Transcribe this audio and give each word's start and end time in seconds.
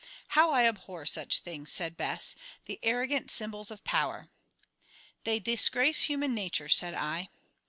"How 0.29 0.49
I 0.51 0.65
abhor 0.65 1.05
such 1.05 1.41
things," 1.41 1.71
said 1.71 1.95
Bess; 1.95 2.35
"the 2.65 2.79
arrogant 2.81 3.29
symbols 3.29 3.69
of 3.69 3.83
power." 3.83 4.29
"They 5.25 5.39
disgrace 5.39 6.01
human 6.05 6.33
nature," 6.33 6.69
said 6.69 6.95
I. 6.95 7.29